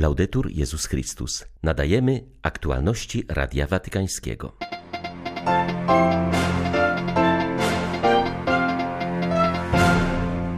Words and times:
Laudetur 0.00 0.50
Jezus 0.50 0.86
Chrystus. 0.86 1.44
Nadajemy 1.62 2.24
aktualności 2.42 3.24
Radia 3.28 3.66
Watykańskiego. 3.66 4.52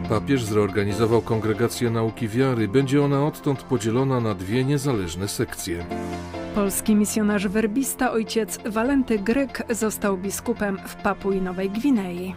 Papież 0.09 0.43
zorganizował 0.43 1.21
kongregację 1.21 1.89
nauki 1.89 2.27
wiary. 2.27 2.67
Będzie 2.67 3.03
ona 3.03 3.25
odtąd 3.25 3.63
podzielona 3.63 4.19
na 4.19 4.35
dwie 4.35 4.65
niezależne 4.65 5.27
sekcje. 5.27 5.85
Polski 6.55 6.95
misjonarz 6.95 7.47
werbista 7.47 8.11
ojciec 8.11 8.59
Walenty 8.65 9.19
Gryk 9.19 9.63
został 9.69 10.17
biskupem 10.17 10.79
w 10.87 10.95
Papui 10.95 11.41
Nowej 11.41 11.69
Gwinei. 11.69 12.35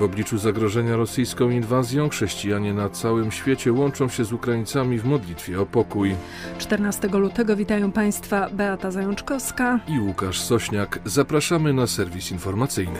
W 0.00 0.02
obliczu 0.02 0.38
zagrożenia 0.38 0.96
rosyjską 0.96 1.50
inwazją 1.50 2.08
chrześcijanie 2.08 2.74
na 2.74 2.88
całym 2.88 3.32
świecie 3.32 3.72
łączą 3.72 4.08
się 4.08 4.24
z 4.24 4.32
Ukraińcami 4.32 4.98
w 4.98 5.04
modlitwie 5.04 5.60
o 5.60 5.66
pokój. 5.66 6.14
14 6.58 7.08
lutego 7.08 7.56
witają 7.56 7.92
Państwa 7.92 8.48
Beata 8.52 8.90
Zajączkowska 8.90 9.80
i 9.88 10.00
Łukasz 10.00 10.40
Sośniak. 10.40 11.00
Zapraszamy 11.04 11.72
na 11.72 11.86
serwis 11.86 12.32
informacyjny. 12.32 12.98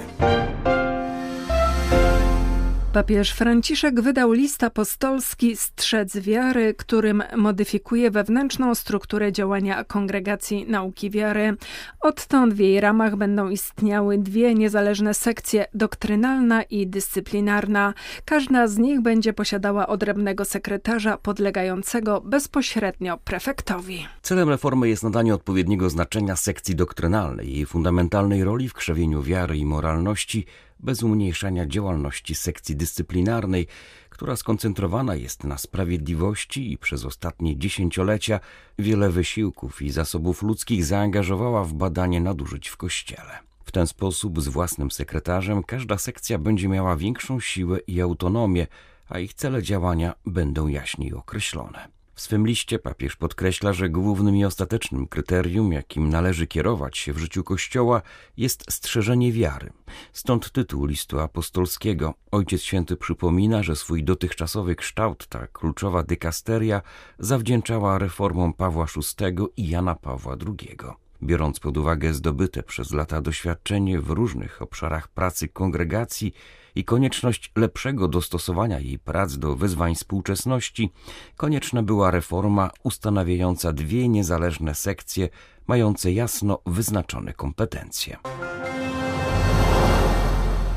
Papież 2.92 3.32
Franciszek 3.32 4.00
wydał 4.00 4.32
list 4.32 4.64
apostolski 4.64 5.56
Strzec 5.56 6.16
Wiary, 6.16 6.74
którym 6.74 7.22
modyfikuje 7.36 8.10
wewnętrzną 8.10 8.74
strukturę 8.74 9.32
działania 9.32 9.84
Kongregacji 9.84 10.66
Nauki 10.68 11.10
Wiary. 11.10 11.56
Odtąd 12.00 12.54
w 12.54 12.58
jej 12.58 12.80
ramach 12.80 13.16
będą 13.16 13.48
istniały 13.48 14.18
dwie 14.18 14.54
niezależne 14.54 15.14
sekcje 15.14 15.66
doktrynalna 15.74 16.62
i 16.62 16.86
dyscyplinarna. 16.86 17.94
Każda 18.24 18.68
z 18.68 18.78
nich 18.78 19.00
będzie 19.00 19.32
posiadała 19.32 19.86
odrębnego 19.86 20.44
sekretarza 20.44 21.16
podlegającego 21.16 22.20
bezpośrednio 22.20 23.18
prefektowi. 23.18 24.06
Celem 24.22 24.48
reformy 24.48 24.88
jest 24.88 25.02
nadanie 25.02 25.34
odpowiedniego 25.34 25.90
znaczenia 25.90 26.36
sekcji 26.36 26.74
doktrynalnej, 26.74 27.54
jej 27.54 27.66
fundamentalnej 27.66 28.44
roli 28.44 28.68
w 28.68 28.74
krzewieniu 28.74 29.22
wiary 29.22 29.56
i 29.56 29.66
moralności 29.66 30.46
bez 30.82 31.02
umniejszania 31.02 31.66
działalności 31.66 32.34
sekcji 32.34 32.76
dyscyplinarnej, 32.76 33.66
która 34.10 34.36
skoncentrowana 34.36 35.14
jest 35.14 35.44
na 35.44 35.58
sprawiedliwości 35.58 36.72
i 36.72 36.78
przez 36.78 37.04
ostatnie 37.04 37.58
dziesięciolecia 37.58 38.40
wiele 38.78 39.10
wysiłków 39.10 39.82
i 39.82 39.90
zasobów 39.90 40.42
ludzkich 40.42 40.84
zaangażowała 40.84 41.64
w 41.64 41.74
badanie 41.74 42.20
nadużyć 42.20 42.68
w 42.68 42.76
Kościele. 42.76 43.38
W 43.64 43.72
ten 43.72 43.86
sposób 43.86 44.40
z 44.40 44.48
własnym 44.48 44.90
sekretarzem 44.90 45.62
każda 45.62 45.98
sekcja 45.98 46.38
będzie 46.38 46.68
miała 46.68 46.96
większą 46.96 47.40
siłę 47.40 47.78
i 47.86 48.00
autonomię, 48.00 48.66
a 49.08 49.18
ich 49.18 49.34
cele 49.34 49.62
działania 49.62 50.14
będą 50.26 50.68
jaśniej 50.68 51.14
określone. 51.14 51.99
W 52.20 52.22
swym 52.22 52.46
liście 52.46 52.78
papież 52.78 53.16
podkreśla, 53.16 53.72
że 53.72 53.88
głównym 53.88 54.36
i 54.36 54.44
ostatecznym 54.44 55.06
kryterium, 55.06 55.72
jakim 55.72 56.08
należy 56.08 56.46
kierować 56.46 56.98
się 56.98 57.12
w 57.12 57.18
życiu 57.18 57.44
Kościoła, 57.44 58.02
jest 58.36 58.72
strzeżenie 58.72 59.32
wiary. 59.32 59.72
Stąd 60.12 60.52
tytuł 60.52 60.86
listu 60.86 61.20
apostolskiego. 61.20 62.14
Ojciec 62.30 62.62
Święty 62.62 62.96
przypomina, 62.96 63.62
że 63.62 63.76
swój 63.76 64.04
dotychczasowy 64.04 64.76
kształt 64.76 65.26
ta 65.26 65.46
kluczowa 65.46 66.02
dykasteria 66.02 66.82
zawdzięczała 67.18 67.98
reformom 67.98 68.52
Pawła 68.52 68.86
VI 68.96 69.44
i 69.56 69.68
Jana 69.68 69.94
Pawła 69.94 70.36
II. 70.46 70.76
Biorąc 71.22 71.60
pod 71.60 71.76
uwagę 71.76 72.14
zdobyte 72.14 72.62
przez 72.62 72.92
lata 72.92 73.20
doświadczenie 73.20 74.00
w 74.00 74.10
różnych 74.10 74.62
obszarach 74.62 75.08
pracy 75.08 75.48
kongregacji, 75.48 76.34
i 76.74 76.84
konieczność 76.84 77.52
lepszego 77.56 78.08
dostosowania 78.08 78.80
jej 78.80 78.98
prac 78.98 79.38
do 79.38 79.56
wyzwań 79.56 79.94
współczesności, 79.94 80.92
konieczna 81.36 81.82
była 81.82 82.10
reforma 82.10 82.70
ustanawiająca 82.82 83.72
dwie 83.72 84.08
niezależne 84.08 84.74
sekcje 84.74 85.28
mające 85.66 86.12
jasno 86.12 86.58
wyznaczone 86.66 87.34
kompetencje. 87.34 88.16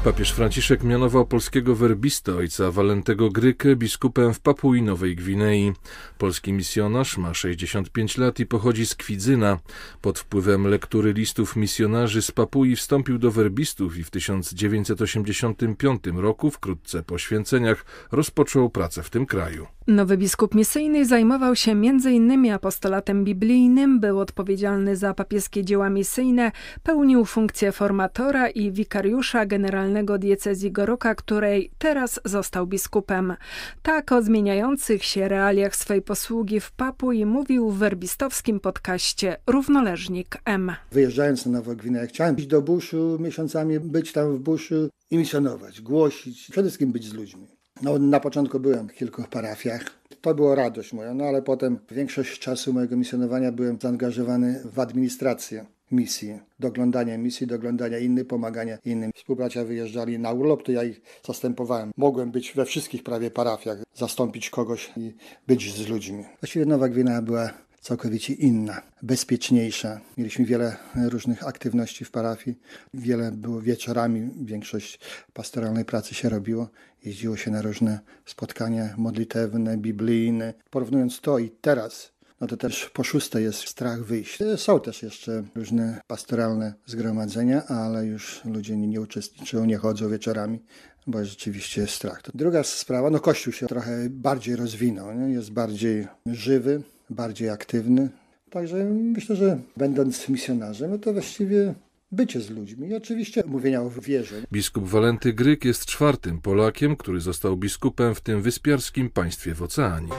Papież 0.03 0.31
Franciszek 0.31 0.83
mianował 0.83 1.25
polskiego 1.25 1.75
werbista 1.75 2.31
ojca 2.31 2.71
Walentego 2.71 3.29
Grykę 3.29 3.75
biskupem 3.75 4.33
w 4.33 4.39
Papui 4.39 4.81
Nowej 4.81 5.15
Gwinei. 5.15 5.73
Polski 6.17 6.53
misjonarz 6.53 7.17
ma 7.17 7.33
65 7.33 8.17
lat 8.17 8.39
i 8.39 8.45
pochodzi 8.45 8.85
z 8.85 8.95
Kwidzyna. 8.95 9.59
Pod 10.01 10.19
wpływem 10.19 10.67
lektury 10.67 11.13
listów 11.13 11.55
misjonarzy 11.55 12.21
z 12.21 12.31
Papui 12.31 12.75
wstąpił 12.75 13.17
do 13.17 13.31
werbistów 13.31 13.97
i 13.97 14.03
w 14.03 14.09
1985 14.09 16.03
roku, 16.15 16.51
wkrótce 16.51 17.03
po 17.03 17.17
święceniach, 17.17 17.85
rozpoczął 18.11 18.69
pracę 18.69 19.03
w 19.03 19.09
tym 19.09 19.25
kraju. 19.25 19.67
Nowy 19.87 20.17
biskup 20.17 20.55
misyjny 20.55 21.05
zajmował 21.05 21.55
się 21.55 21.71
m.in. 21.71 22.51
apostolatem 22.51 23.23
biblijnym, 23.23 23.99
był 23.99 24.19
odpowiedzialny 24.19 24.95
za 24.95 25.13
papieskie 25.13 25.63
dzieła 25.63 25.89
misyjne, 25.89 26.51
pełnił 26.83 27.25
funkcję 27.25 27.71
formatora 27.71 28.49
i 28.49 28.71
wikariusza 28.71 29.45
generalnego 29.45 30.17
diecezji 30.17 30.71
Goroka, 30.71 31.15
której 31.15 31.71
teraz 31.77 32.19
został 32.25 32.67
biskupem. 32.67 33.35
Tak 33.81 34.11
o 34.11 34.21
zmieniających 34.21 35.03
się 35.03 35.27
realiach 35.27 35.75
swej 35.75 36.01
posługi 36.01 36.59
w 36.59 36.71
Papui 36.71 37.25
mówił 37.25 37.69
w 37.69 37.77
werbistowskim 37.77 38.59
podcaście 38.59 39.37
Równoleżnik 39.47 40.37
M. 40.45 40.71
Wyjeżdżając 40.91 41.45
na 41.45 41.51
Nową 41.51 41.75
Gwineę, 41.75 42.07
chciałem 42.07 42.37
iść 42.37 42.47
do 42.47 42.61
buszu, 42.61 43.17
miesiącami 43.19 43.79
być 43.79 44.11
tam 44.11 44.35
w 44.35 44.39
buszu 44.39 44.89
i 45.11 45.17
misjonować, 45.17 45.81
głosić, 45.81 46.47
przede 46.51 46.67
wszystkim 46.67 46.91
być 46.91 47.05
z 47.05 47.13
ludźmi. 47.13 47.52
No, 47.83 47.99
na 47.99 48.19
początku 48.19 48.59
byłem 48.59 48.89
w 48.89 48.93
kilku 48.93 49.23
parafiach. 49.23 49.85
To 50.21 50.35
była 50.35 50.55
radość 50.55 50.93
moja, 50.93 51.13
no 51.13 51.23
ale 51.23 51.41
potem 51.41 51.79
większość 51.91 52.39
czasu 52.39 52.73
mojego 52.73 52.97
misjonowania 52.97 53.51
byłem 53.51 53.77
zaangażowany 53.81 54.61
w 54.65 54.79
administrację 54.79 55.65
misji, 55.91 56.39
doglądanie 56.59 57.17
misji, 57.17 57.47
doglądania 57.47 57.97
innych, 57.97 58.27
pomagania 58.27 58.77
innym. 58.85 59.11
Współbracia 59.15 59.65
wyjeżdżali 59.65 60.19
na 60.19 60.31
urlop, 60.31 60.63
to 60.63 60.71
ja 60.71 60.83
ich 60.83 61.01
zastępowałem. 61.27 61.91
Mogłem 61.97 62.31
być 62.31 62.53
we 62.55 62.65
wszystkich 62.65 63.03
prawie 63.03 63.31
parafiach, 63.31 63.77
zastąpić 63.95 64.49
kogoś 64.49 64.91
i 64.97 65.13
być 65.47 65.73
z 65.73 65.87
ludźmi. 65.87 66.23
Właściwie 66.41 66.65
Nowa 66.65 66.89
Gwina 66.89 67.21
była 67.21 67.49
całkowicie 67.83 68.33
inna, 68.33 68.81
bezpieczniejsza. 69.01 70.01
Mieliśmy 70.17 70.45
wiele 70.45 70.77
różnych 71.09 71.47
aktywności 71.47 72.05
w 72.05 72.11
parafii, 72.11 72.59
wiele 72.93 73.31
było 73.31 73.61
wieczorami, 73.61 74.29
większość 74.45 74.99
pastoralnej 75.33 75.85
pracy 75.85 76.15
się 76.15 76.29
robiło. 76.29 76.69
Jeździło 77.05 77.37
się 77.37 77.51
na 77.51 77.61
różne 77.61 77.99
spotkania 78.25 78.93
modlitewne, 78.97 79.77
biblijne. 79.77 80.53
Porównując 80.69 81.21
to 81.21 81.39
i 81.39 81.49
teraz, 81.49 82.11
no 82.41 82.47
to 82.47 82.57
też 82.57 82.89
po 82.93 83.03
szóste 83.03 83.41
jest 83.41 83.67
strach 83.67 84.03
wyjść. 84.03 84.39
Są 84.57 84.79
też 84.79 85.03
jeszcze 85.03 85.43
różne 85.55 86.01
pastoralne 86.07 86.73
zgromadzenia, 86.85 87.67
ale 87.67 88.05
już 88.05 88.41
ludzie 88.45 88.77
nie, 88.77 89.01
uczestniczą, 89.01 89.65
nie 89.65 89.77
chodzą 89.77 90.09
wieczorami, 90.09 90.59
bo 91.07 91.25
rzeczywiście 91.25 91.81
jest 91.81 91.93
strach. 91.93 92.21
Druga 92.33 92.63
sprawa, 92.63 93.09
no 93.09 93.19
Kościół 93.19 93.53
się 93.53 93.67
trochę 93.67 94.09
bardziej 94.09 94.55
rozwinął, 94.55 95.13
nie? 95.13 95.33
jest 95.33 95.51
bardziej 95.51 96.07
żywy, 96.25 96.83
bardziej 97.09 97.49
aktywny. 97.49 98.09
Także 98.49 98.85
myślę, 98.85 99.35
że 99.35 99.59
będąc 99.77 100.29
misjonarzem, 100.29 100.91
no 100.91 100.97
to 100.97 101.13
właściwie 101.13 101.73
bycie 102.11 102.41
z 102.41 102.49
ludźmi 102.49 102.87
i 102.87 102.95
oczywiście 102.95 103.43
mówienia 103.47 103.81
o 103.81 103.89
wierze. 103.89 104.35
Biskup 104.51 104.87
Walenty 104.87 105.33
Gryk 105.33 105.65
jest 105.65 105.85
czwartym 105.85 106.41
Polakiem, 106.41 106.95
który 106.95 107.21
został 107.21 107.57
biskupem 107.57 108.15
w 108.15 108.21
tym 108.21 108.41
wyspiarskim 108.41 109.09
państwie 109.09 109.55
w 109.55 109.61
oceanie. 109.61 110.09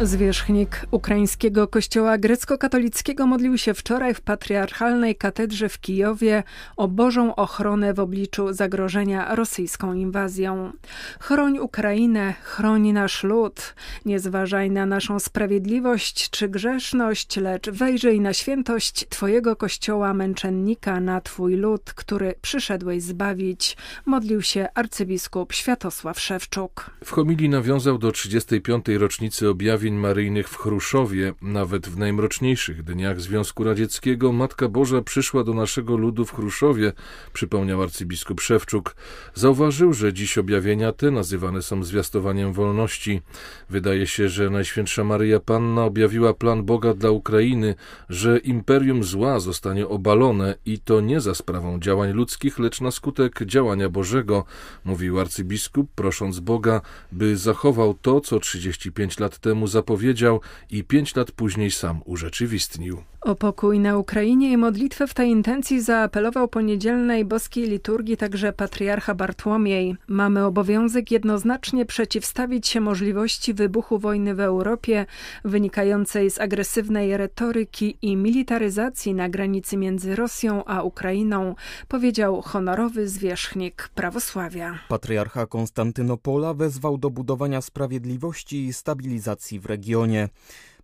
Zwierzchnik 0.00 0.86
ukraińskiego 0.90 1.68
kościoła 1.68 2.18
grecko-katolickiego 2.18 3.26
modlił 3.26 3.58
się 3.58 3.74
wczoraj 3.74 4.14
w 4.14 4.20
patriarchalnej 4.20 5.16
katedrze 5.16 5.68
w 5.68 5.80
Kijowie 5.80 6.42
o 6.76 6.88
Bożą 6.88 7.34
ochronę 7.34 7.94
w 7.94 8.00
obliczu 8.00 8.52
zagrożenia 8.52 9.34
rosyjską 9.34 9.94
inwazją. 9.94 10.72
Chroń 11.20 11.58
Ukrainę, 11.58 12.34
chroń 12.42 12.92
nasz 12.92 13.24
lud, 13.24 13.74
nie 14.04 14.20
zważaj 14.20 14.70
na 14.70 14.86
naszą 14.86 15.18
sprawiedliwość 15.18 16.30
czy 16.30 16.48
grzeszność, 16.48 17.36
lecz 17.36 17.70
wejrzyj 17.70 18.20
na 18.20 18.32
świętość 18.32 19.08
Twojego 19.08 19.56
kościoła 19.56 20.14
męczennika, 20.14 21.00
na 21.00 21.20
Twój 21.20 21.56
lud, 21.56 21.92
który 21.94 22.34
przyszedłeś 22.42 23.02
zbawić, 23.02 23.76
modlił 24.06 24.42
się 24.42 24.68
arcybiskup 24.74 25.52
Światosław 25.52 26.20
Szewczuk. 26.20 26.90
W 27.04 27.10
homilii 27.10 27.48
nawiązał 27.48 27.98
do 27.98 28.12
35. 28.12 28.88
rocznicy 28.88 29.48
objawień 29.48 29.87
maryjnych 29.96 30.48
w 30.48 30.56
Chruszowie. 30.56 31.34
Nawet 31.42 31.88
w 31.88 31.98
najmroczniejszych 31.98 32.82
dniach 32.82 33.20
Związku 33.20 33.64
Radzieckiego 33.64 34.32
Matka 34.32 34.68
Boża 34.68 35.02
przyszła 35.02 35.44
do 35.44 35.54
naszego 35.54 35.96
ludu 35.96 36.24
w 36.24 36.34
Chruszowie, 36.34 36.92
przypomniał 37.32 37.82
arcybiskup 37.82 38.40
Szewczuk. 38.40 38.96
Zauważył, 39.34 39.92
że 39.92 40.12
dziś 40.12 40.38
objawienia 40.38 40.92
te 40.92 41.10
nazywane 41.10 41.62
są 41.62 41.84
zwiastowaniem 41.84 42.52
wolności. 42.52 43.22
Wydaje 43.70 44.06
się, 44.06 44.28
że 44.28 44.50
Najświętsza 44.50 45.04
Maryja 45.04 45.40
Panna 45.40 45.84
objawiła 45.84 46.34
plan 46.34 46.64
Boga 46.64 46.94
dla 46.94 47.10
Ukrainy, 47.10 47.74
że 48.08 48.38
imperium 48.38 49.04
zła 49.04 49.40
zostanie 49.40 49.88
obalone 49.88 50.54
i 50.66 50.78
to 50.78 51.00
nie 51.00 51.20
za 51.20 51.34
sprawą 51.34 51.80
działań 51.80 52.12
ludzkich, 52.12 52.58
lecz 52.58 52.80
na 52.80 52.90
skutek 52.90 53.44
działania 53.46 53.88
Bożego, 53.88 54.44
mówił 54.84 55.20
arcybiskup, 55.20 55.90
prosząc 55.94 56.40
Boga, 56.40 56.80
by 57.12 57.36
zachował 57.36 57.94
to, 57.94 58.20
co 58.20 58.40
35 58.40 59.18
lat 59.18 59.38
temu 59.38 59.66
zapowiedział 59.78 60.40
i 60.70 60.84
5 60.84 61.16
lat 61.16 61.32
później 61.32 61.70
sam 61.70 62.02
urzeczywistnił. 62.04 63.02
O 63.20 63.34
pokój 63.34 63.78
na 63.78 63.98
Ukrainie 63.98 64.52
i 64.52 64.56
modlitwę 64.56 65.06
w 65.06 65.14
tej 65.14 65.30
intencji 65.30 65.82
zaapelował 65.82 66.48
po 66.48 66.60
niedzielnej 66.60 67.24
boskiej 67.24 67.68
liturgii 67.68 68.16
także 68.16 68.52
patriarcha 68.52 69.14
Bartłomiej. 69.14 69.96
Mamy 70.08 70.44
obowiązek 70.44 71.10
jednoznacznie 71.10 71.86
przeciwstawić 71.86 72.68
się 72.68 72.80
możliwości 72.80 73.54
wybuchu 73.54 73.98
wojny 73.98 74.34
w 74.34 74.40
Europie, 74.40 75.06
wynikającej 75.44 76.30
z 76.30 76.40
agresywnej 76.40 77.16
retoryki 77.16 77.98
i 78.02 78.16
militaryzacji 78.16 79.14
na 79.14 79.28
granicy 79.28 79.76
między 79.76 80.16
Rosją 80.16 80.64
a 80.64 80.82
Ukrainą, 80.82 81.54
powiedział 81.88 82.42
honorowy 82.42 83.08
zwierzchnik 83.08 83.90
prawosławia. 83.94 84.78
Patriarcha 84.88 85.46
Konstantynopola 85.46 86.54
wezwał 86.54 86.98
do 86.98 87.10
budowania 87.10 87.60
sprawiedliwości 87.60 88.66
i 88.66 88.72
stabilizacji 88.72 89.60
w 89.60 89.66
regionie. 89.66 90.28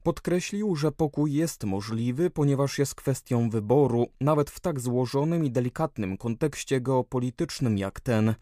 Podkreślił, 0.04 0.76
że 0.76 0.92
pokój 0.92 1.32
jest 1.32 1.64
możliwy, 1.64 2.30
ponieważ 2.30 2.78
jest 2.78 2.94
kwestią 2.94 3.50
wyboru, 3.50 4.06
nawet 4.20 4.50
w 4.50 4.60
tak 4.60 4.80
złożonym 4.80 5.44
i 5.44 5.50
delikatnym 5.50 6.16
kontekście 6.16 6.80
geopolitycznym 6.80 7.78
jak 7.78 8.00
ten. 8.00 8.34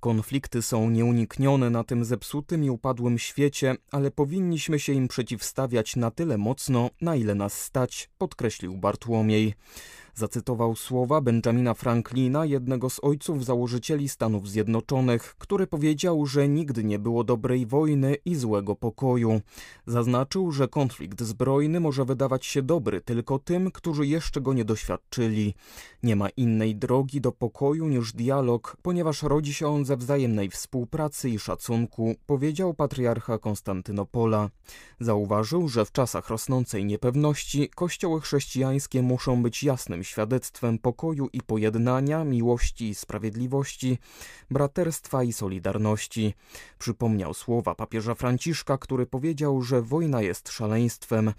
Konflikty 0.00 0.62
są 0.62 0.90
nieuniknione 0.90 1.70
na 1.70 1.84
tym 1.84 2.04
zepsutym 2.04 2.64
i 2.64 2.70
upadłym 2.70 3.18
świecie, 3.18 3.76
ale 3.92 4.10
powinniśmy 4.10 4.78
się 4.78 4.92
im 4.92 5.08
przeciwstawiać 5.08 5.96
na 5.96 6.10
tyle 6.10 6.38
mocno, 6.38 6.90
na 7.00 7.16
ile 7.16 7.34
nas 7.34 7.62
stać, 7.62 8.10
podkreślił 8.18 8.76
Bartłomiej. 8.76 9.54
Zacytował 10.14 10.76
słowa 10.76 11.20
Benjamina 11.20 11.74
Franklina, 11.74 12.44
jednego 12.44 12.90
z 12.90 13.00
ojców 13.04 13.44
założycieli 13.44 14.08
Stanów 14.08 14.48
Zjednoczonych, 14.48 15.34
który 15.38 15.66
powiedział, 15.66 16.26
że 16.26 16.48
nigdy 16.48 16.84
nie 16.84 16.98
było 16.98 17.24
dobrej 17.24 17.66
wojny 17.66 18.16
i 18.24 18.34
złego 18.34 18.76
pokoju. 18.76 19.40
Zaznaczył, 19.86 20.52
że 20.52 20.68
konflikt 20.68 21.22
zbrojny 21.22 21.80
może 21.80 22.04
wydawać 22.04 22.46
się 22.46 22.62
dobry 22.62 23.00
tylko 23.00 23.38
tym, 23.38 23.70
którzy 23.70 24.06
jeszcze 24.06 24.40
go 24.40 24.52
nie 24.52 24.64
doświadczyli. 24.64 25.54
Nie 26.02 26.16
ma 26.16 26.28
innej 26.28 26.76
drogi 26.76 27.20
do 27.20 27.32
pokoju 27.32 27.88
niż 27.88 28.12
dialog, 28.12 28.76
ponieważ 28.82 29.22
rodzi 29.22 29.54
się 29.54 29.68
on 29.68 29.84
ze 29.84 29.96
wzajemnej 29.96 30.50
współpracy 30.50 31.30
i 31.30 31.38
szacunku, 31.38 32.14
powiedział 32.26 32.74
patriarcha 32.74 33.38
Konstantynopola. 33.38 34.50
Zauważył, 35.00 35.68
że 35.68 35.84
w 35.84 35.92
czasach 35.92 36.28
rosnącej 36.28 36.84
niepewności 36.84 37.68
kościoły 37.68 38.20
chrześcijańskie 38.20 39.02
muszą 39.02 39.42
być 39.42 39.62
jasnym 39.62 39.99
świadectwem 40.04 40.78
pokoju 40.78 41.28
i 41.32 41.42
pojednania, 41.42 42.24
miłości 42.24 42.88
i 42.88 42.94
sprawiedliwości, 42.94 43.98
braterstwa 44.50 45.22
i 45.22 45.32
solidarności. 45.32 46.34
Przypomniał 46.78 47.34
słowa 47.34 47.74
papieża 47.74 48.14
Franciszka, 48.14 48.78
który 48.78 49.06
powiedział, 49.06 49.62
że 49.62 49.82
wojna 49.82 50.22
jest 50.22 50.48
szaleństwem. 50.48 51.32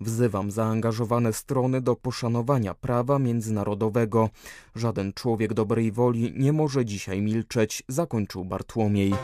Wzywam 0.00 0.50
zaangażowane 0.50 1.32
strony 1.32 1.80
do 1.80 1.96
poszanowania 1.96 2.74
prawa 2.74 3.18
międzynarodowego. 3.18 4.28
Żaden 4.74 5.12
człowiek 5.12 5.54
dobrej 5.54 5.92
woli 5.92 6.32
nie 6.36 6.52
może 6.52 6.84
dzisiaj 6.84 7.22
milczeć, 7.22 7.82
zakończył 7.88 8.44
Bartłomiej. 8.44 9.14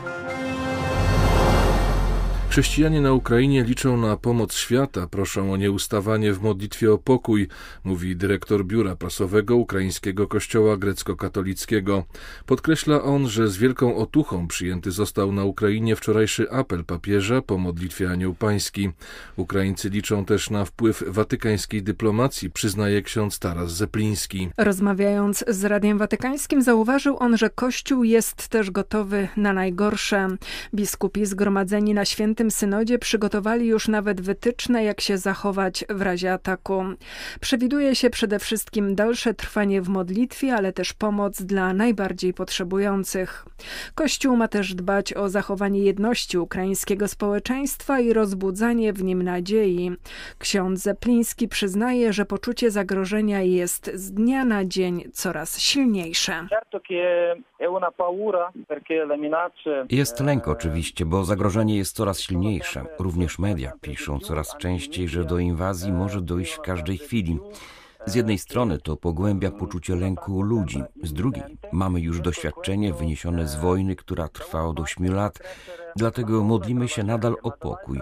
Chrześcijanie 2.57 3.01
na 3.01 3.13
Ukrainie 3.13 3.63
liczą 3.63 3.97
na 3.97 4.17
pomoc 4.17 4.53
świata, 4.53 5.07
proszą 5.07 5.53
o 5.53 5.57
nieustawanie 5.57 6.33
w 6.33 6.41
modlitwie 6.41 6.93
o 6.93 6.97
pokój, 6.97 7.47
mówi 7.83 8.15
dyrektor 8.15 8.65
biura 8.65 8.95
prasowego 8.95 9.55
Ukraińskiego 9.55 10.27
Kościoła 10.27 10.77
Grecko-Katolickiego. 10.77 12.03
Podkreśla 12.45 13.03
on, 13.03 13.27
że 13.27 13.47
z 13.47 13.57
wielką 13.57 13.95
otuchą 13.95 14.47
przyjęty 14.47 14.91
został 14.91 15.31
na 15.31 15.43
Ukrainie 15.43 15.95
wczorajszy 15.95 16.51
apel 16.51 16.85
papieża 16.85 17.41
po 17.41 17.57
modlitwie 17.57 18.09
Anioł 18.09 18.33
Pański. 18.33 18.89
Ukraińcy 19.35 19.89
liczą 19.89 20.25
też 20.25 20.49
na 20.49 20.65
wpływ 20.65 21.03
watykańskiej 21.07 21.83
dyplomacji, 21.83 22.49
przyznaje 22.49 23.01
ksiądz 23.01 23.39
Taras 23.39 23.71
Zepliński. 23.71 24.49
Rozmawiając 24.57 25.43
z 25.47 25.65
Radiem 25.65 25.97
Watykańskim 25.97 26.61
zauważył 26.61 27.17
on, 27.19 27.37
że 27.37 27.49
Kościół 27.49 28.03
jest 28.03 28.47
też 28.47 28.71
gotowy 28.71 29.27
na 29.37 29.53
najgorsze. 29.53 30.27
Biskupi 30.75 31.25
zgromadzeni 31.25 31.93
na 31.93 32.05
świętym 32.05 32.46
synodzie 32.51 32.99
przygotowali 32.99 33.67
już 33.67 33.87
nawet 33.87 34.21
wytyczne, 34.21 34.83
jak 34.83 35.01
się 35.01 35.17
zachować 35.17 35.85
w 35.89 36.01
razie 36.01 36.33
ataku. 36.33 36.83
Przewiduje 37.41 37.95
się 37.95 38.09
przede 38.09 38.39
wszystkim 38.39 38.95
dalsze 38.95 39.33
trwanie 39.33 39.81
w 39.81 39.89
modlitwie, 39.89 40.53
ale 40.53 40.73
też 40.73 40.93
pomoc 40.93 41.41
dla 41.41 41.73
najbardziej 41.73 42.33
potrzebujących. 42.33 43.45
Kościół 43.95 44.35
ma 44.35 44.47
też 44.47 44.75
dbać 44.75 45.13
o 45.13 45.29
zachowanie 45.29 45.79
jedności 45.79 46.37
ukraińskiego 46.37 47.07
społeczeństwa 47.07 47.99
i 47.99 48.13
rozbudzanie 48.13 48.93
w 48.93 49.03
nim 49.03 49.23
nadziei. 49.23 49.91
Ksiądz 50.39 50.81
Zepliński 50.81 51.47
przyznaje, 51.47 52.13
że 52.13 52.25
poczucie 52.25 52.71
zagrożenia 52.71 53.41
jest 53.41 53.91
z 53.93 54.11
dnia 54.11 54.45
na 54.45 54.65
dzień 54.65 55.03
coraz 55.13 55.59
silniejsze. 55.59 56.47
Jest 59.89 60.19
lęk 60.19 60.47
oczywiście, 60.47 61.05
bo 61.05 61.23
zagrożenie 61.23 61.77
jest 61.77 61.95
coraz 61.95 62.21
silniejsze. 62.21 62.36
Również 62.99 63.39
media 63.39 63.71
piszą 63.81 64.19
coraz 64.19 64.57
częściej, 64.57 65.07
że 65.07 65.25
do 65.25 65.39
inwazji 65.39 65.91
może 65.91 66.21
dojść 66.21 66.53
w 66.53 66.61
każdej 66.61 66.97
chwili. 66.97 67.39
Z 68.05 68.15
jednej 68.15 68.37
strony 68.37 68.77
to 68.77 68.97
pogłębia 68.97 69.51
poczucie 69.51 69.95
lęku 69.95 70.41
ludzi, 70.41 70.83
z 71.03 71.13
drugiej 71.13 71.43
mamy 71.71 72.01
już 72.01 72.21
doświadczenie 72.21 72.93
wyniesione 72.93 73.47
z 73.47 73.55
wojny, 73.55 73.95
która 73.95 74.27
trwa 74.27 74.63
od 74.63 74.79
ośmiu 74.79 75.13
lat, 75.13 75.39
dlatego 75.95 76.43
modlimy 76.43 76.87
się 76.87 77.03
nadal 77.03 77.35
o 77.43 77.51
pokój 77.51 77.99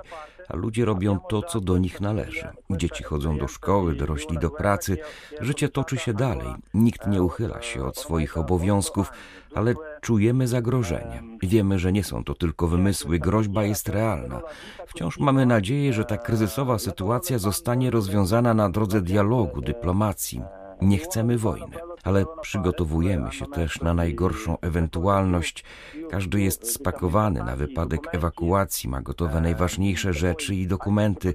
a 0.50 0.56
ludzie 0.56 0.86
robią 0.86 1.20
to, 1.30 1.42
co 1.42 1.62
do 1.62 1.78
nich 1.78 2.02
należy. 2.02 2.48
Dzieci 2.70 3.04
chodzą 3.04 3.38
do 3.38 3.48
szkoły, 3.48 3.96
dorośli 3.96 4.38
do 4.38 4.50
pracy, 4.50 4.98
życie 5.42 5.70
toczy 5.70 5.98
się 5.98 6.14
dalej. 6.14 6.48
Nikt 6.74 7.08
nie 7.08 7.24
uchyla 7.24 7.62
się 7.62 7.86
od 7.86 7.98
swoich 7.98 8.38
obowiązków, 8.38 9.12
ale 9.56 9.74
czujemy 10.02 10.48
zagrożenie. 10.48 11.24
Wiemy, 11.44 11.80
że 11.80 11.92
nie 11.92 12.04
są 12.04 12.24
to 12.24 12.34
tylko 12.34 12.68
wymysły, 12.68 13.20
groźba 13.20 13.64
jest 13.64 13.90
realna. 13.90 14.42
Wciąż 14.88 15.20
mamy 15.20 15.46
nadzieję, 15.46 15.94
że 15.94 16.06
ta 16.06 16.18
kryzysowa 16.18 16.80
sytuacja 16.80 17.38
zostanie 17.38 17.92
rozwiązana 17.92 18.54
na 18.54 18.70
drodze 18.70 19.02
dialogu, 19.02 19.62
dyplomacji. 19.62 20.42
Nie 20.82 20.98
chcemy 20.98 21.38
wojny, 21.38 21.78
ale 22.06 22.26
przygotowujemy 22.42 23.32
się 23.32 23.46
też 23.46 23.82
na 23.82 23.94
najgorszą 23.94 24.58
ewentualność. 24.62 25.64
Każdy 26.12 26.42
jest 26.42 26.74
spakowany 26.74 27.44
na 27.44 27.56
wypadek 27.56 28.02
ewakuacji, 28.12 28.90
ma 28.90 29.02
gotowe 29.02 29.42
najważniejsze 29.42 30.14
rzeczy 30.14 30.56
i 30.56 30.68
dokumenty. 30.68 31.34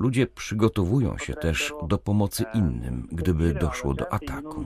Ludzie 0.00 0.26
przygotowują 0.26 1.18
się 1.18 1.34
też 1.34 1.72
do 1.88 1.98
pomocy 1.98 2.44
innym, 2.54 3.08
gdyby 3.12 3.54
doszło 3.54 3.94
do 3.94 4.12
ataku. 4.12 4.64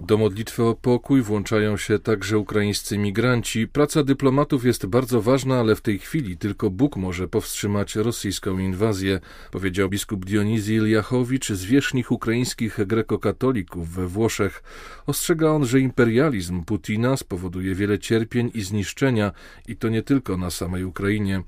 Do 0.00 0.18
modlitwy 0.18 0.64
o 0.64 0.74
pokój 0.74 1.22
włączają 1.22 1.76
się 1.76 1.98
także 1.98 2.38
ukraińscy 2.38 2.98
migranci. 2.98 3.68
Praca 3.68 4.02
dyplomatów 4.02 4.64
jest 4.64 4.86
bardzo 4.86 5.22
ważna, 5.22 5.60
ale 5.60 5.74
w 5.74 5.80
tej 5.80 5.98
chwili 5.98 6.36
tylko 6.36 6.70
Bóg 6.70 6.96
może 6.96 7.28
powstrzymać 7.28 7.96
rosyjską 7.96 8.58
inwazję, 8.58 9.20
powiedział 9.50 9.88
biskup 9.88 10.24
Dionizji 10.24 10.76
Iliachowicz, 10.76 11.48
zwierzchnik 11.48 12.10
ukraińskich 12.10 12.86
grekokatolików 12.86 13.88
we 13.88 14.06
Włoszech. 14.06 14.62
Ostrzega 15.06 15.50
on, 15.50 15.64
że 15.64 15.80
imperializm 15.80 16.64
Putina 16.64 17.16
spowoduje 17.16 17.74
wiele 17.74 17.98
cierpień 17.98 18.50
i 18.54 18.62
zniszczenia 18.62 19.32
i 19.68 19.76
to 19.76 19.88
nie 19.88 20.02
tylko 20.02 20.36
na 20.36 20.50
samej 20.50 20.84
Ukrainie. 20.84 21.42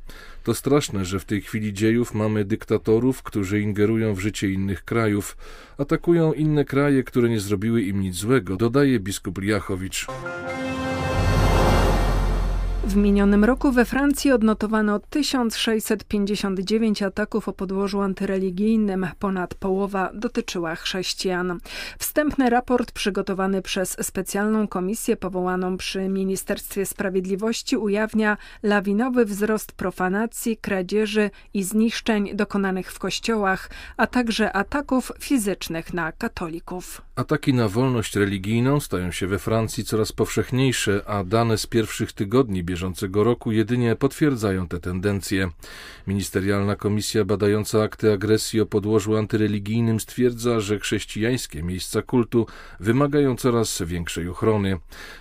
To 0.44 0.54
straszne, 0.54 1.04
że 1.04 1.20
w 1.20 1.24
tej 1.24 1.42
chwili 1.42 1.72
dziejów 1.72 2.14
mamy 2.14 2.44
dyktatorów, 2.44 3.22
którzy 3.22 3.60
ingerują 3.60 4.14
w 4.14 4.20
życie 4.20 4.50
innych 4.50 4.84
krajów, 4.84 5.36
atakują 5.78 6.32
inne 6.32 6.64
kraje, 6.64 7.02
które 7.02 7.28
nie 7.28 7.40
zrobiły 7.40 7.82
im 7.82 8.00
nic 8.00 8.14
złego, 8.14 8.56
dodaje 8.56 9.00
biskup 9.00 9.38
Liachowicz. 9.38 10.06
W 12.94 12.96
minionym 12.96 13.44
roku 13.44 13.72
we 13.72 13.84
Francji 13.84 14.32
odnotowano 14.32 14.98
1659 14.98 17.02
ataków 17.02 17.48
o 17.48 17.52
podłożu 17.52 18.00
antyreligijnym. 18.00 19.06
Ponad 19.18 19.54
połowa 19.54 20.10
dotyczyła 20.14 20.74
chrześcijan. 20.74 21.58
Wstępny 21.98 22.50
raport 22.50 22.92
przygotowany 22.92 23.62
przez 23.62 23.96
specjalną 24.02 24.68
komisję 24.68 25.16
powołaną 25.16 25.76
przy 25.76 26.08
Ministerstwie 26.08 26.86
Sprawiedliwości 26.86 27.76
ujawnia 27.76 28.36
lawinowy 28.62 29.24
wzrost 29.24 29.72
profanacji, 29.72 30.56
kradzieży 30.56 31.30
i 31.54 31.62
zniszczeń 31.62 32.36
dokonanych 32.36 32.92
w 32.92 32.98
kościołach, 32.98 33.70
a 33.96 34.06
także 34.06 34.52
ataków 34.52 35.12
fizycznych 35.20 35.94
na 35.94 36.12
katolików. 36.12 37.02
Ataki 37.16 37.54
na 37.54 37.68
wolność 37.68 38.16
religijną 38.16 38.80
stają 38.80 39.12
się 39.12 39.26
we 39.26 39.38
Francji 39.38 39.84
coraz 39.84 40.12
powszechniejsze, 40.12 41.02
a 41.06 41.24
dane 41.24 41.58
z 41.58 41.66
pierwszych 41.66 42.12
tygodni 42.12 42.62
bieżącego 42.84 43.24
roku 43.24 43.52
jedynie 43.52 43.96
potwierdzają 43.96 44.68
te 44.68 44.80
tendencje. 44.80 45.50
Ministerialna 46.06 46.76
komisja 46.76 47.24
badająca 47.24 47.82
akty 47.82 48.12
agresji 48.12 48.60
o 48.60 48.66
podłożu 48.66 49.16
antyreligijnym 49.16 50.00
stwierdza, 50.00 50.60
że 50.60 50.78
chrześcijańskie 50.78 51.62
miejsca 51.62 52.02
kultu 52.02 52.46
wymagają 52.80 53.36
coraz 53.36 53.82
większej 53.82 54.28
ochrony. 54.28 54.78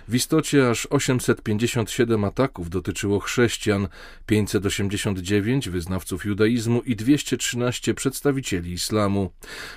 W 0.08 0.14
istocie 0.14 0.70
aż 0.70 0.86
857 0.86 2.24
ataków 2.24 2.70
dotyczyło 2.70 3.20
chrześcijan, 3.20 3.88
589 4.26 5.68
wyznawców 5.68 6.24
judaizmu 6.24 6.82
i 6.82 6.96
213 6.96 7.94
przedstawicieli 7.94 8.72
islamu. 8.72 9.30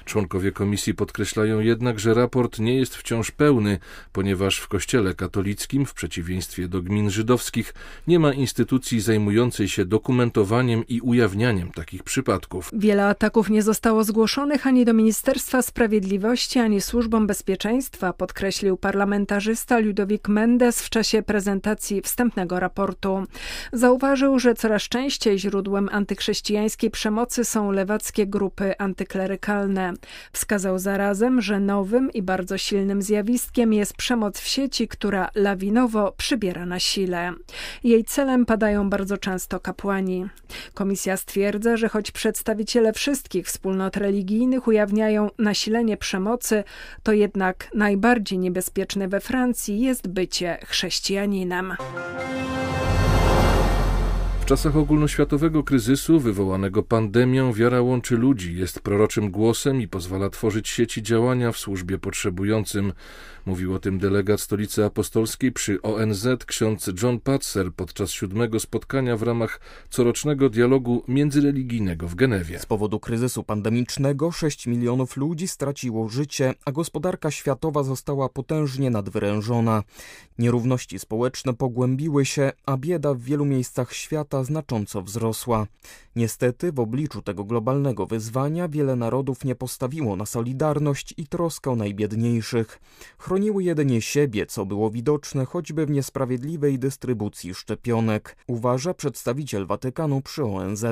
Członkowie 0.06 0.52
komisji 0.52 0.94
podkreślają 0.94 1.60
jednak, 1.60 2.00
że 2.00 2.14
raport 2.14 2.60
nie 2.60 2.76
jest 2.78 2.96
wciąż 2.96 3.32
pełny, 3.32 3.80
ponieważ 4.12 4.60
w 4.60 4.68
Kościele 4.68 5.14
katolickim, 5.14 5.86
w 5.86 5.94
przeciwieństwie 5.94 6.68
do 6.68 6.82
gmin 6.82 7.10
żydowskich, 7.10 7.74
nie 8.08 8.20
ma 8.20 8.34
instytucji 8.34 9.02
zajmującej 9.02 9.68
się 9.68 9.86
dokumentowaniem 9.86 10.88
i 10.88 11.02
ujawnianiem 11.02 11.72
takich 11.72 12.04
przypadków. 12.04 12.70
Wiele 12.74 13.06
ataków 13.06 13.50
nie 13.50 13.62
zostało 13.62 14.04
zgłoszonych 14.04 14.68
ani 14.68 14.86
do 14.86 14.94
Ministerstwa 14.94 15.62
Sprawiedliwości, 15.62 16.60
ani 16.60 16.82
służbom 16.82 17.28
bezpieczeństwa, 17.28 18.14
podkreślił 18.14 18.78
parlamentarzysta 18.78 19.80
Ludowik 19.80 20.28
Mendes 20.28 20.82
w 20.82 20.90
czasie 20.90 21.22
prezentacji 21.22 22.02
wstępnego 22.02 22.60
raportu. 22.60 23.24
Zauważył, 23.74 24.40
że 24.40 24.56
coraz 24.56 24.84
częściej 24.84 25.40
źródłem 25.40 25.90
antychrześcijańskiej 25.92 26.92
przemocy 26.92 27.46
są 27.46 27.72
lewackie 27.72 28.28
grupy 28.28 28.78
antyklerykalne. 28.78 29.94
Wskazał 30.32 30.80
zarazem, 30.80 31.42
że 31.42 31.60
nowym 31.60 32.14
i 32.14 32.22
bardzo 32.22 32.58
silnym 32.58 33.02
zjawiskiem 33.02 33.74
jest 33.74 33.94
przemoc 33.94 34.40
w 34.40 34.48
sieci, 34.48 34.88
która 34.88 35.30
lawinowo 35.36 36.12
przybiera 36.18 36.66
na 36.66 36.80
sile. 36.80 37.34
Jej 37.84 38.04
celem 38.04 38.46
padają 38.46 38.90
bardzo 38.90 39.18
często 39.18 39.60
kapłani. 39.60 40.26
Komisja 40.74 41.18
stwierdza, 41.18 41.78
że 41.78 41.90
choć 41.90 42.12
przedstawiciele 42.12 42.94
wszystkich 42.94 43.48
wspólnot 43.48 43.98
religijnych 43.98 44.68
ujawniają 44.68 45.30
nasilenie 45.38 45.98
przemocy, 45.98 46.64
to 47.04 47.14
jednak 47.14 47.70
najbardziej 47.74 48.40
niebezpieczne 48.40 49.08
we 49.08 49.20
Francji 49.20 49.82
jest 49.82 50.08
bycie 50.08 50.58
chrześcijaninem. 50.66 51.74
Czasach 54.48 54.78
ogólnoświatowego 54.78 55.64
kryzysu 55.64 56.20
wywołanego 56.20 56.84
pandemią 56.84 57.54
wiara 57.54 57.82
łączy 57.82 58.18
ludzi, 58.18 58.58
jest 58.58 58.80
proroczym 58.80 59.32
głosem 59.32 59.82
i 59.82 59.88
pozwala 59.88 60.30
tworzyć 60.30 60.70
sieci 60.70 61.04
działania 61.04 61.52
w 61.52 61.58
służbie 61.58 61.98
potrzebującym. 61.98 62.94
Mówił 63.46 63.74
o 63.74 63.80
tym 63.80 64.00
delegat 64.00 64.42
Stolicy 64.42 64.86
Apostolskiej 64.86 65.52
przy 65.52 65.82
ONZ 65.82 66.28
ksiądz 66.46 66.90
John 67.04 67.20
Patzer 67.20 67.72
podczas 67.74 68.12
siódmego 68.12 68.60
spotkania 68.60 69.18
w 69.18 69.24
ramach 69.24 69.60
corocznego 69.90 70.50
dialogu 70.50 71.04
międzyreligijnego 71.08 72.08
w 72.08 72.16
Genewie. 72.16 72.60
Z 72.60 72.66
powodu 72.66 73.00
kryzysu 73.00 73.44
pandemicznego 73.44 74.32
6 74.32 74.68
milionów 74.68 75.18
ludzi 75.18 75.48
straciło 75.48 76.10
życie, 76.10 76.54
a 76.66 76.72
gospodarka 76.72 77.32
światowa 77.32 77.84
została 77.84 78.30
potężnie 78.30 78.90
nadwyrężona. 78.90 79.84
Nierówności 80.40 81.00
społeczne 81.00 81.54
pogłębiły 81.54 82.26
się, 82.26 82.52
a 82.66 82.78
bieda 82.78 83.14
w 83.14 83.22
wielu 83.22 83.46
miejscach 83.46 83.94
świata 83.94 84.37
znacząco 84.44 85.02
wzrosła. 85.02 85.68
Niestety, 86.16 86.72
w 86.72 86.80
obliczu 86.80 87.22
tego 87.22 87.44
globalnego 87.44 88.06
wyzwania 88.06 88.68
wiele 88.68 88.96
narodów 88.96 89.46
nie 89.46 89.56
postawiło 89.56 90.16
na 90.16 90.26
solidarność 90.26 91.14
i 91.18 91.28
troskę 91.28 91.72
o 91.72 91.76
najbiedniejszych. 91.76 92.80
Chroniły 93.18 93.64
jedynie 93.64 94.02
siebie, 94.02 94.46
co 94.46 94.66
było 94.66 94.90
widoczne 94.90 95.46
choćby 95.46 95.86
w 95.86 95.92
niesprawiedliwej 95.92 96.80
dystrybucji 96.80 97.54
szczepionek, 97.54 98.38
uważa 98.48 98.94
przedstawiciel 98.94 99.66
Watykanu 99.66 100.22
przy 100.22 100.44
ONZ. 100.44 100.86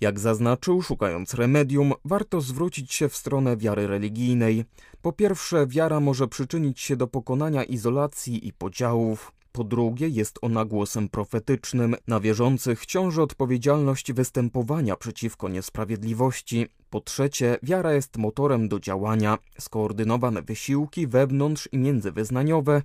Jak 0.00 0.20
zaznaczył, 0.20 0.82
szukając 0.82 1.34
remedium, 1.34 1.92
warto 2.04 2.40
zwrócić 2.40 2.92
się 2.92 3.08
w 3.08 3.16
stronę 3.16 3.56
wiary 3.56 3.86
religijnej. 3.86 4.64
Po 5.02 5.12
pierwsze, 5.12 5.66
wiara 5.66 6.00
może 6.00 6.28
przyczynić 6.28 6.80
się 6.80 6.96
do 6.96 7.06
pokonania 7.06 7.64
izolacji 7.64 8.48
i 8.48 8.52
podziałów. 8.52 9.32
Po 9.56 9.64
drugie, 9.64 10.08
jest 10.08 10.38
ona 10.42 10.64
głosem 10.64 11.08
profetycznym. 11.08 11.96
Na 12.06 12.20
wierzących 12.20 12.86
ciąży 12.86 13.22
odpowiedzialność 13.22 14.12
występowania 14.12 14.96
przeciwko 14.96 15.48
niesprawiedliwości. 15.48 16.66
Po 16.90 17.00
trzecie, 17.00 17.58
wiara 17.62 17.92
jest 17.92 18.16
motorem 18.16 18.68
do 18.68 18.80
działania. 18.80 19.38
Skoordynowane 19.58 20.42
wysiłki 20.42 21.06
wewnątrz 21.06 21.68
i 21.72 21.78
międzywyznaniowe 21.78 22.82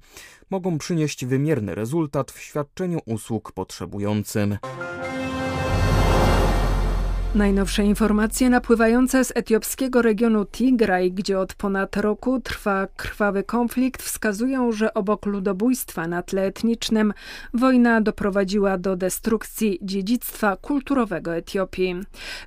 mogą 0.49 0.77
przynieść 0.77 1.25
wymierny 1.25 1.75
rezultat 1.75 2.31
w 2.31 2.39
świadczeniu 2.39 2.99
usług 3.05 3.51
potrzebującym. 3.51 4.57
Najnowsze 7.35 7.83
informacje 7.83 8.49
napływające 8.49 9.25
z 9.25 9.31
etiopskiego 9.35 10.01
regionu 10.01 10.45
Tigraj, 10.45 11.11
gdzie 11.11 11.39
od 11.39 11.53
ponad 11.53 11.97
roku 11.97 12.39
trwa 12.39 12.87
krwawy 12.95 13.43
konflikt, 13.43 14.03
wskazują, 14.03 14.71
że 14.71 14.93
obok 14.93 15.25
ludobójstwa 15.25 16.07
na 16.07 16.23
tle 16.23 16.45
etnicznym 16.45 17.13
wojna 17.53 18.01
doprowadziła 18.01 18.77
do 18.77 18.95
destrukcji 18.95 19.79
dziedzictwa 19.81 20.55
kulturowego 20.55 21.35
Etiopii. 21.35 21.95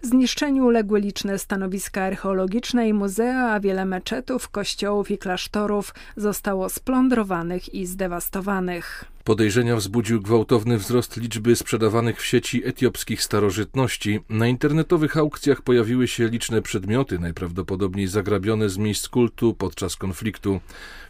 Zniszczeniu 0.02 0.66
uległy 0.66 1.00
liczne 1.00 1.38
stanowiska 1.38 2.02
archeologiczne 2.02 2.88
i 2.88 2.92
muzea, 2.92 3.50
a 3.50 3.60
wiele 3.60 3.84
meczetów, 3.84 4.48
kościołów 4.48 5.10
i 5.10 5.18
klasztorów 5.18 5.94
zostało 6.16 6.68
splądrowanych 6.68 7.74
i 7.74 7.86
zdewastowanych. 7.86 9.13
Podejrzenia 9.24 9.76
wzbudził 9.76 10.20
gwałtowny 10.20 10.78
wzrost 10.78 11.16
liczby 11.16 11.56
sprzedawanych 11.56 12.20
w 12.20 12.24
sieci 12.24 12.66
etiopskich 12.66 13.22
starożytności. 13.22 14.20
Na 14.28 14.46
internetowych 14.46 15.16
aukcjach 15.16 15.62
pojawiły 15.62 16.08
się 16.08 16.28
liczne 16.28 16.62
przedmioty, 16.62 17.18
najprawdopodobniej 17.18 18.06
zagrabione 18.06 18.68
z 18.68 18.78
miejsc 18.78 19.08
kultu 19.08 19.54
podczas 19.54 19.96
konfliktu. 19.96 20.60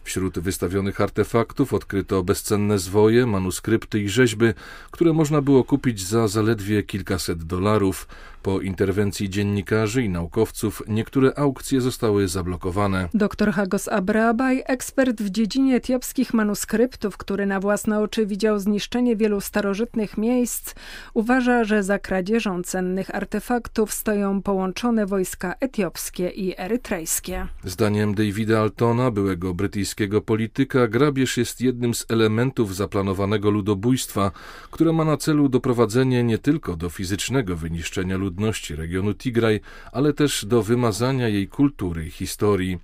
Wśród 0.03 0.39
wystawionych 0.39 1.01
artefaktów 1.01 1.73
odkryto 1.73 2.23
bezcenne 2.23 2.79
zwoje, 2.79 3.25
manuskrypty 3.25 3.99
i 3.99 4.09
rzeźby, 4.09 4.45
które 4.91 5.13
można 5.13 5.41
było 5.41 5.63
kupić 5.63 6.07
za 6.07 6.27
zaledwie 6.27 6.83
kilkaset 6.83 7.43
dolarów. 7.43 8.07
Po 8.45 8.61
interwencji 8.61 9.29
dziennikarzy 9.29 10.03
i 10.03 10.09
naukowców 10.09 10.83
niektóre 10.87 11.33
aukcje 11.35 11.81
zostały 11.81 12.27
zablokowane. 12.27 13.09
Dr 13.13 13.51
Hagos 13.51 13.87
Abrabaj, 13.87 14.63
ekspert 14.65 15.21
w 15.21 15.29
dziedzinie 15.29 15.75
etiopskich 15.75 16.33
manuskryptów, 16.33 17.17
który 17.17 17.45
na 17.45 17.59
własne 17.59 17.99
oczy 17.99 18.25
widział 18.25 18.59
zniszczenie 18.59 19.15
wielu 19.15 19.41
starożytnych 19.41 20.17
miejsc, 20.17 20.75
uważa, 21.13 21.63
że 21.63 21.83
za 21.83 21.99
kradzieżą 21.99 22.63
cennych 22.63 23.15
artefaktów 23.15 23.93
stoją 23.93 24.41
połączone 24.41 25.05
wojska 25.05 25.55
etiopskie 25.59 26.29
i 26.29 26.53
erytrejskie. 26.57 27.47
Zdaniem 27.63 28.15
Davida 28.15 28.59
Altona, 28.59 29.11
byłego 29.11 29.53
brytyjskiego 29.53 30.21
polityka, 30.21 30.87
grabież 30.87 31.37
jest 31.37 31.61
jednym 31.61 31.93
z 31.93 32.05
elementów 32.09 32.75
zaplanowanego 32.75 33.49
ludobójstwa, 33.49 34.31
które 34.71 34.93
ma 34.93 35.05
na 35.05 35.17
celu 35.17 35.49
doprowadzenie 35.49 36.23
nie 36.23 36.37
tylko 36.37 36.75
do 36.75 36.89
fizycznego 36.89 37.55
wyniszczenia 37.55 38.17
ludności, 38.17 38.34
ludności 38.35 38.75
regionu 38.75 39.13
Tigraj, 39.13 39.59
ale 39.91 40.13
też 40.13 40.45
do 40.45 40.63
wymazania 40.63 41.27
jej 41.27 41.47
kultury 41.47 42.05
i 42.05 42.11
historii. 42.11 42.79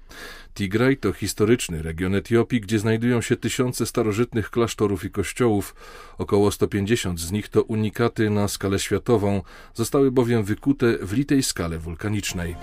Tigraj 0.53 0.97
to 0.97 1.13
historyczny 1.13 1.81
region 1.81 2.15
Etiopii, 2.15 2.61
gdzie 2.61 2.79
znajdują 2.79 3.21
się 3.21 3.37
tysiące 3.37 3.85
starożytnych 3.85 4.49
klasztorów 4.49 5.03
i 5.03 5.09
kościołów. 5.09 5.75
Około 6.17 6.51
150 6.51 7.19
z 7.19 7.31
nich 7.31 7.47
to 7.49 7.63
unikaty 7.63 8.29
na 8.29 8.47
skalę 8.47 8.79
światową, 8.79 9.41
zostały 9.73 10.11
bowiem 10.11 10.43
wykute 10.43 10.97
w 11.01 11.13
litej 11.13 11.43
skale 11.43 11.79
wulkanicznej. 11.79 12.55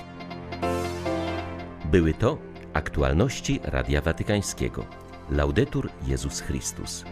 Były 1.85 2.15
to 2.15 2.39
aktualności 2.73 3.61
Radia 3.63 4.01
Watykańskiego. 4.01 4.87
Laudetur 5.31 5.91
Jezus 6.07 6.41
Chrystus. 6.41 7.05